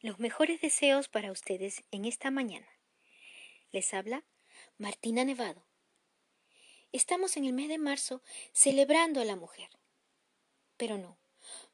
los 0.00 0.20
mejores 0.20 0.60
deseos 0.60 1.08
para 1.08 1.32
ustedes 1.32 1.82
en 1.90 2.04
esta 2.04 2.30
mañana. 2.30 2.68
Les 3.72 3.92
habla 3.94 4.24
Martina 4.76 5.24
Nevado. 5.24 5.66
Estamos 6.92 7.36
en 7.36 7.44
el 7.44 7.52
mes 7.52 7.68
de 7.68 7.78
marzo 7.78 8.22
celebrando 8.52 9.20
a 9.20 9.24
la 9.24 9.34
mujer. 9.34 9.68
Pero 10.76 10.98
no, 10.98 11.18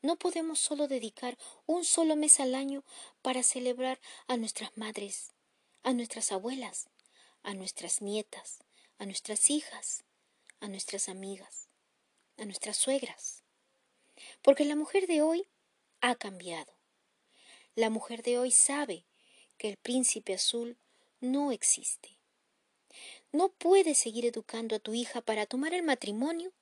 no 0.01 0.17
podemos 0.17 0.58
solo 0.58 0.88
dedicar 0.88 1.37
un 1.67 1.85
solo 1.85 2.17
mes 2.17 2.40
al 2.40 2.54
año 2.54 2.83
para 3.21 3.42
celebrar 3.42 4.01
a 4.27 4.38
nuestras 4.38 4.77
madres, 4.77 5.33
a 5.83 5.93
nuestras 5.93 6.33
abuelas, 6.33 6.88
a 7.43 7.53
nuestras 7.53 8.01
nietas, 8.01 8.65
a 8.99 9.04
nuestras 9.04 9.51
hijas, 9.51 10.04
a 10.61 10.69
nuestras 10.69 11.11
amigas, 11.11 11.69
a 12.38 12.47
nuestras 12.47 12.79
suegras. 12.79 13.45
Porque 14.41 14.65
la 14.65 14.77
mujer 14.77 15.06
de 15.06 15.21
hoy 15.21 15.47
ha 16.01 16.15
cambiado. 16.15 16.73
La 17.77 17.91
mujer 17.91 18.23
de 18.23 18.39
hoy 18.39 18.53
sabe 18.53 19.05
que 19.59 19.69
el 19.69 19.77
príncipe 19.77 20.35
azul 20.35 20.77
no 21.21 21.51
existe. 21.51 22.11
No 23.33 23.48
puedes 23.48 23.98
seguir 23.98 24.27
educando 24.27 24.77
a 24.77 24.79
tu 24.79 24.95
hija 24.95 25.21
para 25.21 25.47
tomar 25.47 25.75
el 25.75 25.83
matrimonio 25.83 26.53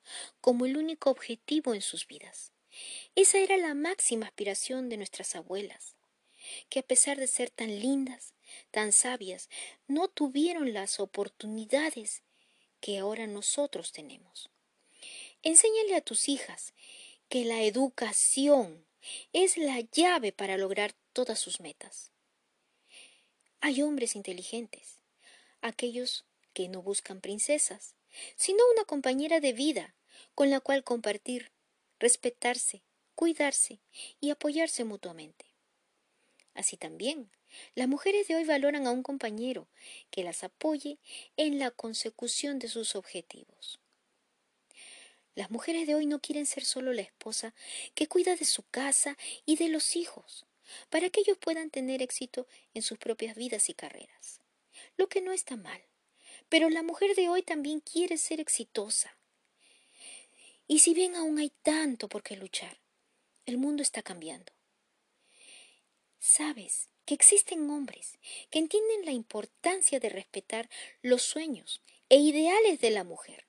como 0.41 0.65
el 0.65 0.75
único 0.75 1.11
objetivo 1.11 1.75
en 1.75 1.83
sus 1.83 2.07
vidas. 2.07 2.51
Esa 3.13 3.37
era 3.37 3.57
la 3.57 3.75
máxima 3.75 4.25
aspiración 4.25 4.89
de 4.89 4.97
nuestras 4.97 5.35
abuelas, 5.35 5.95
que 6.69 6.79
a 6.79 6.83
pesar 6.83 7.19
de 7.19 7.27
ser 7.27 7.51
tan 7.51 7.79
lindas, 7.79 8.33
tan 8.71 8.91
sabias, 8.91 9.49
no 9.87 10.07
tuvieron 10.07 10.73
las 10.73 10.99
oportunidades 10.99 12.23
que 12.79 12.97
ahora 12.97 13.27
nosotros 13.27 13.91
tenemos. 13.91 14.49
Enséñale 15.43 15.95
a 15.95 16.01
tus 16.01 16.27
hijas 16.27 16.73
que 17.29 17.45
la 17.45 17.61
educación 17.61 18.82
es 19.33 19.57
la 19.57 19.79
llave 19.81 20.31
para 20.31 20.57
lograr 20.57 20.93
todas 21.13 21.39
sus 21.39 21.59
metas. 21.59 22.11
Hay 23.61 23.81
hombres 23.81 24.15
inteligentes, 24.15 24.99
aquellos 25.61 26.25
que 26.53 26.67
no 26.67 26.81
buscan 26.81 27.21
princesas, 27.21 27.95
sino 28.35 28.59
una 28.73 28.85
compañera 28.85 29.39
de 29.39 29.53
vida 29.53 29.95
con 30.35 30.49
la 30.49 30.59
cual 30.59 30.83
compartir, 30.83 31.51
respetarse, 31.99 32.83
cuidarse 33.15 33.79
y 34.19 34.29
apoyarse 34.29 34.83
mutuamente. 34.83 35.45
Así 36.53 36.77
también, 36.77 37.31
las 37.75 37.87
mujeres 37.87 38.27
de 38.27 38.35
hoy 38.35 38.43
valoran 38.43 38.85
a 38.85 38.91
un 38.91 39.03
compañero 39.03 39.67
que 40.11 40.23
las 40.23 40.43
apoye 40.43 40.99
en 41.37 41.59
la 41.59 41.71
consecución 41.71 42.59
de 42.59 42.67
sus 42.67 42.95
objetivos. 42.95 43.79
Las 45.35 45.49
mujeres 45.49 45.87
de 45.87 45.95
hoy 45.95 46.05
no 46.05 46.19
quieren 46.19 46.45
ser 46.45 46.63
solo 46.63 46.93
la 46.93 47.01
esposa 47.01 47.55
que 47.95 48.07
cuida 48.07 48.35
de 48.35 48.45
su 48.45 48.63
casa 48.69 49.17
y 49.45 49.55
de 49.55 49.67
los 49.67 49.95
hijos, 49.95 50.45
para 50.89 51.09
que 51.09 51.21
ellos 51.21 51.37
puedan 51.39 51.71
tener 51.71 52.03
éxito 52.03 52.47
en 52.75 52.83
sus 52.83 52.99
propias 52.99 53.35
vidas 53.35 53.67
y 53.69 53.73
carreras. 53.73 54.41
Lo 54.95 55.09
que 55.09 55.21
no 55.21 55.31
está 55.31 55.55
mal. 55.55 55.81
Pero 56.49 56.69
la 56.69 56.83
mujer 56.83 57.15
de 57.15 57.29
hoy 57.29 57.41
también 57.41 57.79
quiere 57.79 58.17
ser 58.17 58.39
exitosa. 58.39 59.17
Y 60.67 60.79
si 60.79 60.93
bien 60.93 61.15
aún 61.15 61.39
hay 61.39 61.51
tanto 61.63 62.07
por 62.07 62.21
qué 62.21 62.35
luchar, 62.35 62.79
el 63.47 63.57
mundo 63.57 63.81
está 63.81 64.03
cambiando. 64.03 64.53
Sabes 66.19 66.89
que 67.05 67.15
existen 67.15 67.69
hombres 67.69 68.19
que 68.51 68.59
entienden 68.59 69.05
la 69.05 69.11
importancia 69.11 69.99
de 69.99 70.09
respetar 70.09 70.69
los 71.01 71.23
sueños 71.23 71.81
e 72.07 72.17
ideales 72.17 72.79
de 72.79 72.91
la 72.91 73.03
mujer 73.03 73.45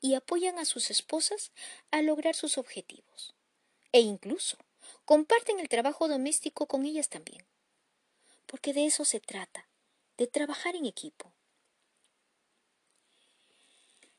y 0.00 0.14
apoyan 0.14 0.58
a 0.58 0.64
sus 0.64 0.90
esposas 0.90 1.52
a 1.90 2.02
lograr 2.02 2.34
sus 2.34 2.58
objetivos. 2.58 3.34
E 3.92 4.00
incluso 4.00 4.56
comparten 5.04 5.60
el 5.60 5.68
trabajo 5.68 6.08
doméstico 6.08 6.66
con 6.66 6.86
ellas 6.86 7.08
también. 7.08 7.46
Porque 8.46 8.72
de 8.72 8.86
eso 8.86 9.04
se 9.04 9.20
trata, 9.20 9.68
de 10.16 10.26
trabajar 10.26 10.76
en 10.76 10.86
equipo. 10.86 11.32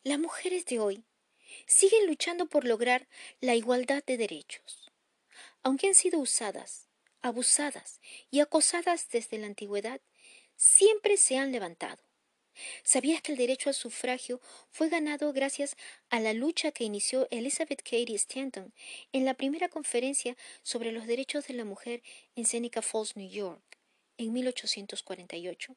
Las 0.03 0.19
mujeres 0.19 0.65
de 0.65 0.79
hoy 0.79 1.03
siguen 1.67 2.07
luchando 2.07 2.47
por 2.47 2.65
lograr 2.65 3.07
la 3.39 3.55
igualdad 3.55 4.03
de 4.03 4.17
derechos, 4.17 4.89
aunque 5.63 5.87
han 5.87 5.95
sido 5.95 6.19
usadas, 6.19 6.87
abusadas 7.21 7.99
y 8.31 8.39
acosadas 8.39 9.09
desde 9.09 9.37
la 9.37 9.47
antigüedad, 9.47 10.01
siempre 10.55 11.17
se 11.17 11.37
han 11.37 11.51
levantado 11.51 12.01
¿Sabías 12.83 13.21
que 13.21 13.31
el 13.31 13.37
derecho 13.37 13.69
al 13.69 13.75
sufragio 13.75 14.41
fue 14.69 14.89
ganado 14.89 15.31
gracias 15.33 15.75
a 16.09 16.19
la 16.19 16.33
lucha 16.33 16.71
que 16.71 16.83
inició 16.83 17.27
Elizabeth 17.31 17.81
Cady 17.83 18.15
Stanton 18.15 18.73
en 19.13 19.25
la 19.25 19.33
primera 19.33 19.69
conferencia 19.69 20.35
sobre 20.63 20.91
los 20.91 21.07
derechos 21.07 21.47
de 21.47 21.53
la 21.53 21.65
mujer 21.65 22.03
en 22.35 22.45
Seneca 22.45 22.81
Falls, 22.81 23.15
New 23.15 23.29
York, 23.29 23.79
en 24.17 24.33
1848? 24.33 25.75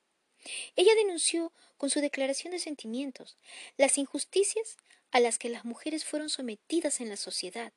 Ella 0.77 0.95
denunció 0.97 1.53
con 1.77 1.91
su 1.91 2.01
declaración 2.01 2.53
de 2.53 2.59
sentimientos 2.59 3.39
las 3.77 3.97
injusticias 3.99 4.77
a 5.11 5.21
las 5.21 5.39
que 5.39 5.49
las 5.49 5.65
mujeres 5.65 6.05
fueron 6.05 6.29
sometidas 6.29 7.01
en 7.01 7.09
la 7.09 7.17
sociedad, 7.17 7.73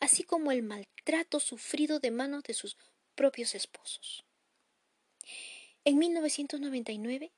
así 0.00 0.22
como 0.22 0.52
el 0.52 0.62
maltrato 0.62 1.40
sufrido 1.40 1.98
de 1.98 2.10
manos 2.10 2.44
de 2.44 2.54
sus 2.54 2.76
propios 3.14 3.54
esposos. 3.54 4.24
En 5.84 5.98
1999, 5.98 7.32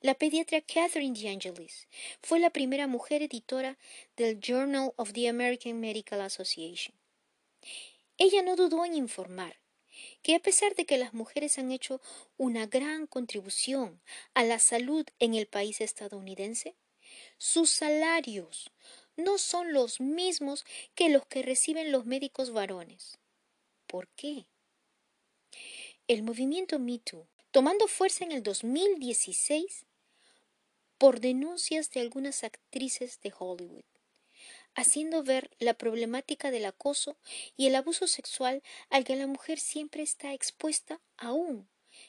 la 0.00 0.14
pediatra 0.14 0.60
Catherine 0.60 1.18
DeAngelis 1.18 1.88
fue 2.22 2.38
la 2.38 2.50
primera 2.50 2.86
mujer 2.86 3.22
editora 3.22 3.78
del 4.16 4.40
Journal 4.40 4.92
of 4.96 5.12
the 5.12 5.28
American 5.28 5.80
Medical 5.80 6.20
Association. 6.20 6.94
Ella 8.18 8.42
no 8.42 8.56
dudó 8.56 8.84
en 8.84 8.94
informar 8.94 9.58
que 10.22 10.34
a 10.34 10.40
pesar 10.40 10.74
de 10.74 10.86
que 10.86 10.98
las 10.98 11.14
mujeres 11.14 11.58
han 11.58 11.72
hecho 11.72 12.00
una 12.36 12.66
gran 12.66 13.06
contribución 13.06 14.00
a 14.34 14.44
la 14.44 14.58
salud 14.58 15.06
en 15.18 15.34
el 15.34 15.46
país 15.46 15.80
estadounidense, 15.80 16.74
sus 17.38 17.70
salarios 17.70 18.70
no 19.16 19.38
son 19.38 19.72
los 19.72 20.00
mismos 20.00 20.64
que 20.94 21.08
los 21.08 21.26
que 21.26 21.42
reciben 21.42 21.92
los 21.92 22.06
médicos 22.06 22.52
varones. 22.52 23.18
¿Por 23.86 24.08
qué? 24.08 24.46
El 26.06 26.22
movimiento 26.22 26.78
MeToo 26.78 27.26
tomando 27.50 27.88
fuerza 27.88 28.24
en 28.24 28.32
el 28.32 28.42
2016 28.42 29.86
por 30.98 31.20
denuncias 31.20 31.90
de 31.90 32.00
algunas 32.00 32.44
actrices 32.44 33.20
de 33.22 33.32
Hollywood, 33.36 33.84
haciendo 34.74 35.22
ver 35.22 35.50
la 35.58 35.74
problemática 35.74 36.50
del 36.50 36.66
acoso 36.66 37.16
y 37.56 37.66
el 37.66 37.74
abuso 37.74 38.06
sexual 38.06 38.62
al 38.88 39.04
que 39.04 39.16
la 39.16 39.26
mujer 39.26 39.58
siempre 39.58 40.02
está 40.02 40.32
expuesta 40.32 41.00
aún 41.16 41.68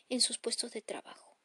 en 0.10 0.22
sus 0.22 0.38
puestos 0.38 0.72
de 0.74 0.82
trabajo. 0.82 1.38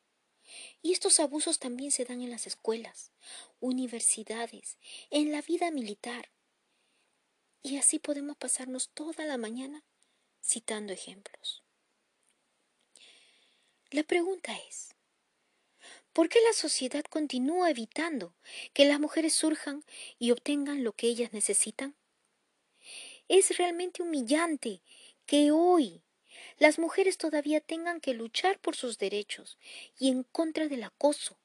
Y 0.82 0.92
estos 0.92 1.18
abusos 1.18 1.58
también 1.58 1.90
se 1.90 2.04
dan 2.04 2.20
en 2.20 2.30
las 2.30 2.46
escuelas, 2.46 3.12
universidades, 3.60 4.78
en 5.10 5.32
la 5.32 5.42
vida 5.42 5.70
militar. 5.70 6.30
Y 7.62 7.78
así 7.78 7.98
podemos 7.98 8.36
pasarnos 8.36 8.90
toda 8.90 9.24
la 9.24 9.38
mañana 9.38 9.84
citando 10.42 10.92
ejemplos. 10.92 11.65
La 13.92 14.02
pregunta 14.02 14.52
es, 14.68 14.96
¿por 16.12 16.28
qué 16.28 16.40
la 16.40 16.52
sociedad 16.52 17.04
continúa 17.04 17.70
evitando 17.70 18.34
que 18.74 18.84
las 18.84 18.98
mujeres 18.98 19.32
surjan 19.32 19.84
y 20.18 20.32
obtengan 20.32 20.82
lo 20.82 20.92
que 20.92 21.06
ellas 21.06 21.32
necesitan? 21.32 21.94
Es 23.28 23.56
realmente 23.58 24.02
humillante 24.02 24.82
que 25.24 25.52
hoy 25.52 26.02
las 26.58 26.80
mujeres 26.80 27.16
todavía 27.16 27.60
tengan 27.60 28.00
que 28.00 28.12
luchar 28.12 28.58
por 28.58 28.74
sus 28.74 28.98
derechos 28.98 29.56
y 30.00 30.10
en 30.10 30.24
contra 30.24 30.66
del 30.66 30.82
acoso, 30.82 31.38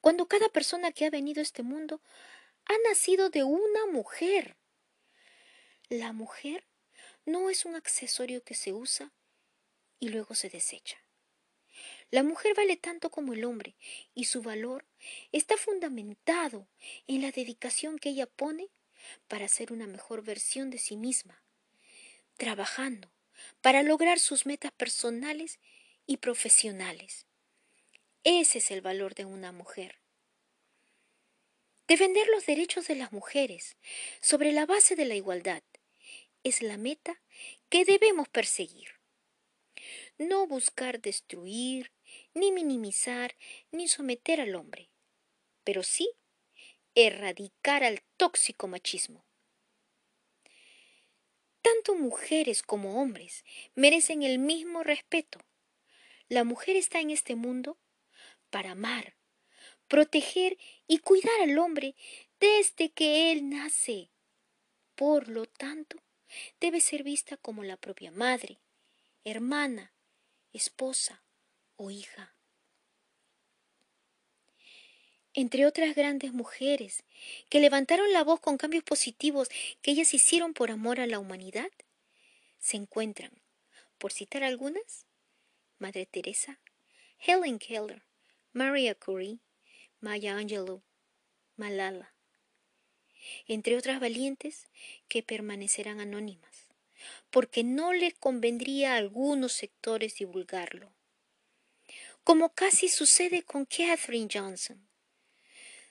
cuando 0.00 0.26
cada 0.26 0.48
persona 0.48 0.90
que 0.90 1.06
ha 1.06 1.10
venido 1.10 1.40
a 1.40 1.44
este 1.44 1.62
mundo 1.62 2.02
ha 2.64 2.74
nacido 2.88 3.30
de 3.30 3.44
una 3.44 3.86
mujer. 3.86 4.56
La 5.90 6.12
mujer 6.12 6.66
no 7.24 7.50
es 7.50 7.64
un 7.64 7.76
accesorio 7.76 8.42
que 8.42 8.54
se 8.54 8.72
usa 8.72 9.12
y 10.00 10.08
luego 10.08 10.34
se 10.34 10.50
desecha. 10.50 11.07
La 12.10 12.22
mujer 12.22 12.54
vale 12.54 12.76
tanto 12.76 13.10
como 13.10 13.34
el 13.34 13.44
hombre 13.44 13.76
y 14.14 14.24
su 14.24 14.40
valor 14.40 14.86
está 15.30 15.56
fundamentado 15.56 16.68
en 17.06 17.22
la 17.22 17.30
dedicación 17.30 17.98
que 17.98 18.10
ella 18.10 18.26
pone 18.26 18.68
para 19.28 19.48
ser 19.48 19.72
una 19.72 19.86
mejor 19.86 20.22
versión 20.22 20.70
de 20.70 20.78
sí 20.78 20.96
misma, 20.96 21.42
trabajando 22.36 23.12
para 23.60 23.82
lograr 23.82 24.18
sus 24.18 24.46
metas 24.46 24.72
personales 24.72 25.60
y 26.06 26.16
profesionales. 26.16 27.26
Ese 28.24 28.58
es 28.58 28.70
el 28.70 28.80
valor 28.80 29.14
de 29.14 29.26
una 29.26 29.52
mujer. 29.52 30.00
Defender 31.86 32.26
los 32.28 32.46
derechos 32.46 32.86
de 32.88 32.96
las 32.96 33.12
mujeres 33.12 33.76
sobre 34.20 34.52
la 34.52 34.66
base 34.66 34.96
de 34.96 35.04
la 35.04 35.14
igualdad 35.14 35.62
es 36.42 36.62
la 36.62 36.76
meta 36.76 37.20
que 37.68 37.84
debemos 37.84 38.28
perseguir. 38.28 38.88
No 40.18 40.46
buscar 40.46 41.00
destruir, 41.00 41.92
ni 42.34 42.52
minimizar, 42.52 43.36
ni 43.70 43.88
someter 43.88 44.40
al 44.40 44.54
hombre, 44.54 44.90
pero 45.64 45.82
sí 45.82 46.10
erradicar 46.94 47.84
al 47.84 48.02
tóxico 48.16 48.66
machismo. 48.66 49.24
Tanto 51.62 51.94
mujeres 51.94 52.62
como 52.62 53.00
hombres 53.00 53.44
merecen 53.74 54.22
el 54.22 54.38
mismo 54.38 54.82
respeto. 54.82 55.40
La 56.28 56.44
mujer 56.44 56.76
está 56.76 57.00
en 57.00 57.10
este 57.10 57.36
mundo 57.36 57.78
para 58.50 58.72
amar, 58.72 59.16
proteger 59.86 60.58
y 60.86 60.98
cuidar 60.98 61.40
al 61.42 61.58
hombre 61.58 61.94
desde 62.40 62.90
que 62.90 63.32
él 63.32 63.48
nace. 63.48 64.10
Por 64.94 65.28
lo 65.28 65.46
tanto, 65.46 66.02
debe 66.60 66.80
ser 66.80 67.02
vista 67.02 67.36
como 67.36 67.62
la 67.62 67.76
propia 67.76 68.10
madre, 68.10 68.58
hermana, 69.24 69.92
esposa 70.52 71.22
o 71.78 71.90
hija. 71.90 72.34
Entre 75.32 75.66
otras 75.66 75.94
grandes 75.94 76.32
mujeres 76.32 77.04
que 77.48 77.60
levantaron 77.60 78.12
la 78.12 78.24
voz 78.24 78.40
con 78.40 78.58
cambios 78.58 78.82
positivos 78.82 79.48
que 79.80 79.92
ellas 79.92 80.12
hicieron 80.12 80.52
por 80.52 80.70
amor 80.70 81.00
a 81.00 81.06
la 81.06 81.20
humanidad, 81.20 81.70
se 82.58 82.76
encuentran, 82.76 83.30
por 83.98 84.12
citar 84.12 84.42
algunas, 84.42 85.06
Madre 85.78 86.06
Teresa, 86.06 86.58
Helen 87.20 87.60
Keller, 87.60 88.02
Maria 88.52 88.96
Curie, 88.96 89.38
Maya 90.00 90.36
Angelou, 90.36 90.82
Malala, 91.56 92.12
entre 93.46 93.76
otras 93.76 94.00
valientes 94.00 94.66
que 95.06 95.22
permanecerán 95.22 96.00
anónimas, 96.00 96.68
porque 97.30 97.62
no 97.62 97.92
les 97.92 98.14
convendría 98.14 98.94
a 98.94 98.96
algunos 98.96 99.52
sectores 99.52 100.16
divulgarlo, 100.16 100.97
como 102.28 102.50
casi 102.50 102.88
sucede 102.90 103.42
con 103.42 103.64
Katherine 103.64 104.28
Johnson. 104.30 104.86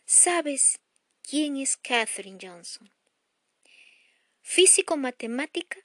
¿Sabes 0.06 0.80
quién 1.24 1.57
es 1.57 1.78
Katherine 1.78 2.38
Johnson? 2.39 2.92
Físico-matemática 4.44 5.80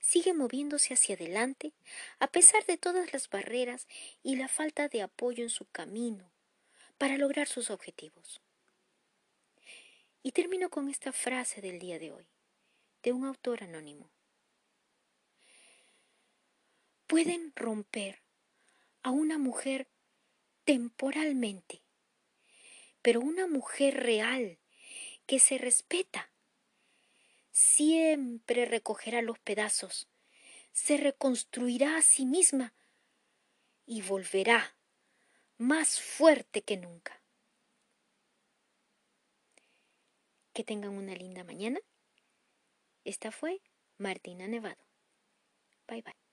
sigue 0.00 0.32
moviéndose 0.32 0.94
hacia 0.94 1.16
adelante 1.16 1.74
a 2.18 2.28
pesar 2.28 2.64
de 2.64 2.78
todas 2.78 3.12
las 3.12 3.28
barreras 3.28 3.86
y 4.22 4.36
la 4.36 4.48
falta 4.48 4.88
de 4.88 5.02
apoyo 5.02 5.42
en 5.42 5.50
su 5.50 5.66
camino 5.66 6.32
para 6.96 7.18
lograr 7.18 7.46
sus 7.46 7.68
objetivos. 7.68 8.40
Y 10.26 10.32
termino 10.32 10.70
con 10.70 10.88
esta 10.88 11.12
frase 11.12 11.60
del 11.60 11.78
día 11.78 12.00
de 12.00 12.10
hoy, 12.10 12.26
de 13.04 13.12
un 13.12 13.24
autor 13.24 13.62
anónimo. 13.62 14.10
Pueden 17.06 17.52
romper 17.54 18.24
a 19.04 19.10
una 19.10 19.38
mujer 19.38 19.86
temporalmente, 20.64 21.80
pero 23.02 23.20
una 23.20 23.46
mujer 23.46 24.02
real 24.02 24.58
que 25.26 25.38
se 25.38 25.58
respeta 25.58 26.32
siempre 27.52 28.64
recogerá 28.64 29.22
los 29.22 29.38
pedazos, 29.38 30.08
se 30.72 30.96
reconstruirá 30.96 31.98
a 31.98 32.02
sí 32.02 32.26
misma 32.26 32.74
y 33.86 34.02
volverá 34.02 34.76
más 35.56 36.00
fuerte 36.00 36.62
que 36.62 36.78
nunca. 36.78 37.22
Que 40.56 40.64
tengan 40.64 40.96
una 40.96 41.14
linda 41.14 41.44
mañana. 41.44 41.78
Esta 43.04 43.30
fue 43.30 43.60
Martina 43.98 44.48
Nevado. 44.48 44.88
Bye 45.86 46.00
bye. 46.00 46.25